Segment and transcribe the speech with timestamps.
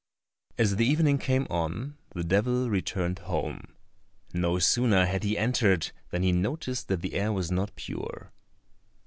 [0.57, 3.75] As the evening came on, the devil returned home.
[4.33, 8.33] No sooner had he entered than he noticed that the air was not pure.